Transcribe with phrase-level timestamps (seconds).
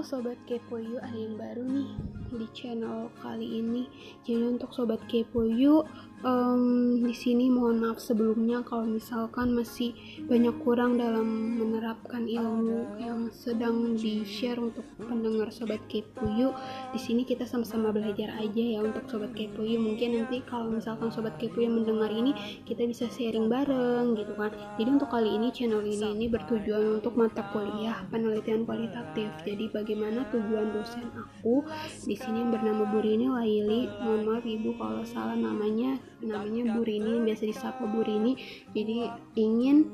[0.00, 1.92] Halo sobat kepo yuk, ada yang baru nih
[2.32, 3.84] di channel kali ini.
[4.24, 5.84] Jadi untuk sobat kepo yuk,
[6.24, 9.96] um, di sini mohon maaf sebelumnya kalau misalkan masih
[10.28, 16.54] banyak kurang dalam menerapkan ilmu yang sedang di share untuk pendengar sobat kepo yuk.
[16.92, 19.80] Di sini kita sama-sama belajar aja ya untuk sobat kepo yuk.
[19.80, 22.36] Mungkin nanti kalau misalkan sobat kepo yang mendengar ini
[22.68, 24.52] kita bisa sharing bareng gitu kan.
[24.76, 29.32] Jadi untuk kali ini channel ini ini bertujuan untuk mata kuliah penelitian kualitatif.
[29.44, 31.64] Jadi bagaimana tujuan dosen aku
[32.04, 36.84] di sini yang bernama Bu Rini Laili mohon maaf ibu kalau salah namanya namanya Bu
[36.84, 38.36] Rini biasa disapa Bu Rini
[38.76, 39.88] jadi ingin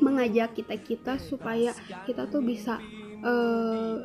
[0.00, 1.72] mengajak kita kita supaya
[2.04, 2.76] kita tuh bisa
[3.24, 4.04] uh,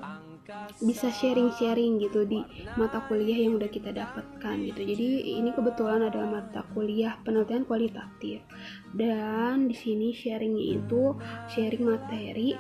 [0.84, 2.44] bisa sharing-sharing gitu di
[2.76, 4.82] mata kuliah yang udah kita dapatkan gitu.
[4.84, 8.44] Jadi ini kebetulan adalah mata kuliah penelitian kualitatif.
[8.92, 11.16] Dan di sini sharingnya itu
[11.48, 12.58] sharing materi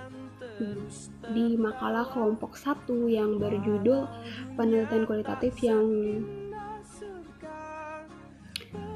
[1.33, 4.05] di makalah kelompok satu yang berjudul
[4.53, 5.83] penelitian kualitatif yang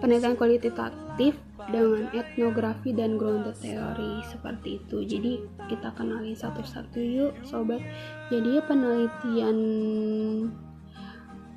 [0.06, 1.34] penelitian kualitatif
[1.66, 5.02] dengan etnografi dan grounded theory seperti itu.
[5.02, 7.81] Jadi kita kenali satu-satu yuk sobat.
[8.30, 9.58] Jadi penelitian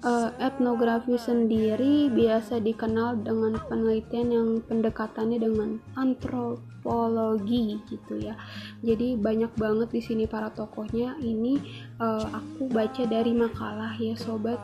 [0.04, 8.38] uh, etnografi sendiri biasa dikenal dengan penelitian yang pendekatannya dengan antropologi gitu ya.
[8.84, 11.18] Jadi banyak banget di sini para tokohnya.
[11.18, 11.58] Ini
[11.98, 14.58] uh, aku baca dari makalah ya sobat.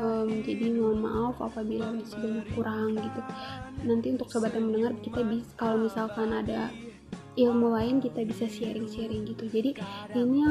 [0.00, 3.20] Um, jadi mohon maaf apabila masih banyak kurang gitu.
[3.86, 6.68] Nanti untuk sobat yang mendengar kita bisa kalau misalkan ada
[7.38, 9.46] ilmu lain kita bisa sharing-sharing gitu.
[9.46, 9.70] Jadi
[10.18, 10.42] ini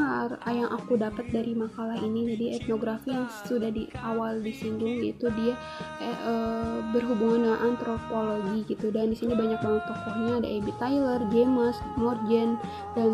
[0.47, 2.35] yang aku dapat dari makalah ini.
[2.35, 5.55] Jadi etnografi yang sudah di awal disinggung itu dia
[5.99, 8.91] eh, eh, berhubungan dengan antropologi gitu.
[8.93, 10.31] Dan di sini banyak banget tokohnya.
[10.39, 12.49] Ada Abby Tyler, James, Morgan
[12.95, 13.11] dan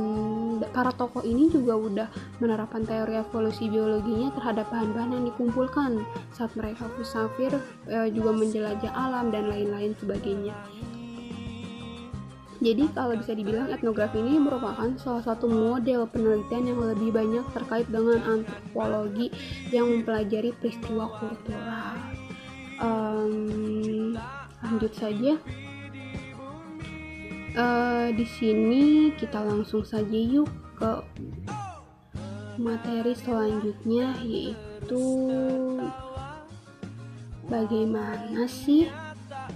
[0.71, 2.07] para tokoh ini juga udah
[2.39, 6.05] menerapkan teori evolusi biologinya terhadap bahan-bahan yang dikumpulkan.
[6.35, 7.51] Saat mereka musafir
[7.89, 10.53] eh, juga menjelajah alam dan lain-lain sebagainya
[12.65, 17.85] jadi kalau bisa dibilang etnografi ini merupakan salah satu model penelitian yang lebih banyak terkait
[17.93, 19.29] dengan antropologi
[19.69, 21.93] yang mempelajari peristiwa kultural.
[22.81, 24.17] Um,
[24.65, 25.37] lanjut saja.
[27.53, 30.49] Uh, di sini kita langsung saja yuk
[30.81, 30.91] ke
[32.57, 35.05] materi selanjutnya yaitu
[37.45, 38.89] bagaimana sih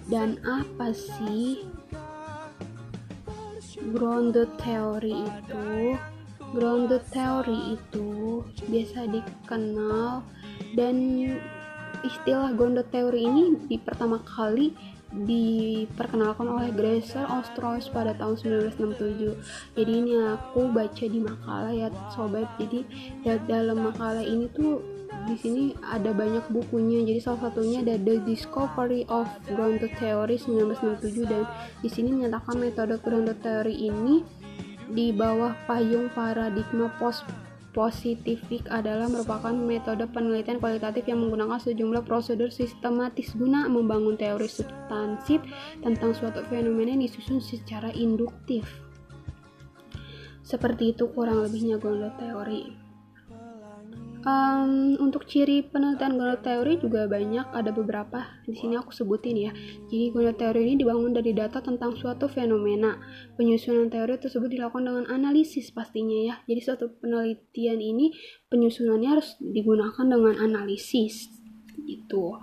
[0.07, 1.65] dan apa sih
[3.93, 5.97] grounded theory itu
[6.55, 10.25] grounded theory itu biasa dikenal
[10.73, 10.95] dan
[12.01, 14.73] istilah grounded theory ini di pertama kali
[15.09, 18.37] diperkenalkan oleh Gracer Ostrois pada tahun
[18.77, 19.39] 1967
[19.73, 22.47] jadi ini aku baca di makalah ya sobat.
[22.59, 22.85] Jadi
[23.45, 24.81] dalam makalah ini tuh
[25.27, 27.05] di sini ada banyak bukunya.
[27.05, 31.43] Jadi salah satunya ada The Discovery of Grounded Theory 1967 dan
[31.79, 34.25] di sini menyatakan metode grounded theory ini
[34.89, 37.21] di bawah payung paradigma post
[37.69, 45.45] positifik adalah merupakan metode penelitian kualitatif yang menggunakan sejumlah prosedur sistematis guna membangun teori substansif
[45.85, 48.65] tentang suatu fenomena yang disusun secara induktif.
[50.41, 52.88] Seperti itu kurang lebihnya grounded theory.
[54.19, 59.51] Um, untuk ciri penelitian Gondol teori juga banyak, ada beberapa di sini aku sebutin ya.
[59.87, 62.99] Jadi Gondol teori ini dibangun dari data tentang suatu fenomena.
[63.39, 66.35] Penyusunan teori tersebut dilakukan dengan analisis pastinya ya.
[66.51, 68.11] Jadi suatu penelitian ini
[68.51, 71.31] penyusunannya harus digunakan dengan analisis
[71.87, 72.35] gitu.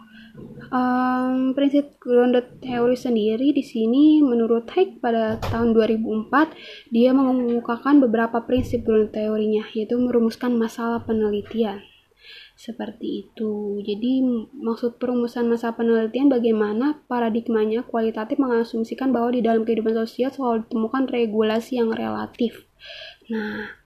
[0.67, 8.43] Um, prinsip grounded theory sendiri di sini menurut Hayek pada tahun 2004 dia mengemukakan beberapa
[8.43, 11.81] prinsip grounded teorinya yaitu merumuskan masalah penelitian
[12.57, 13.79] seperti itu.
[13.85, 14.25] Jadi
[14.57, 21.05] maksud perumusan masalah penelitian bagaimana paradigmanya kualitatif mengasumsikan bahwa di dalam kehidupan sosial selalu ditemukan
[21.13, 22.65] regulasi yang relatif.
[23.29, 23.86] Nah,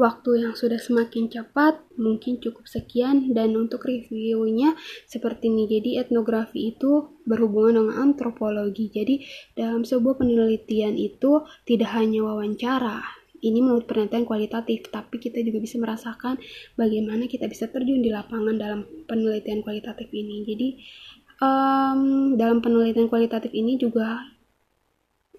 [0.00, 5.68] waktu yang sudah semakin cepat, mungkin cukup sekian dan untuk reviewnya seperti ini.
[5.68, 8.88] Jadi etnografi itu berhubungan dengan antropologi.
[8.92, 9.22] Jadi
[9.56, 13.00] dalam sebuah penelitian itu tidak hanya wawancara,
[13.42, 16.38] ini menurut penelitian kualitatif, tapi kita juga bisa merasakan
[16.78, 18.80] bagaimana kita bisa terjun di lapangan dalam
[19.10, 20.46] penelitian kualitatif ini.
[20.46, 20.68] Jadi
[21.42, 22.00] um,
[22.38, 24.22] dalam penelitian kualitatif ini juga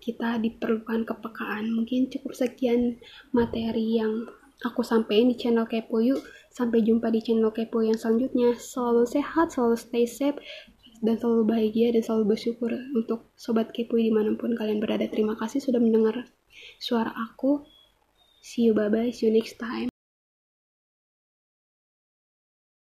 [0.04, 1.72] kita diperlukan kepekaan.
[1.72, 3.00] Mungkin cukup sekian
[3.32, 4.28] materi yang
[4.66, 6.24] aku sampaikan di channel Kepo yuk.
[6.54, 8.56] Sampai jumpa di channel Kepo yang selanjutnya.
[8.58, 10.40] Selalu sehat, selalu stay safe,
[11.04, 15.06] dan selalu bahagia dan selalu bersyukur untuk sobat Kepo di mana pun kalian berada.
[15.12, 16.32] Terima kasih sudah mendengar
[16.80, 17.68] suara aku.
[18.40, 19.12] See you, bye-bye.
[19.12, 19.93] See you next time.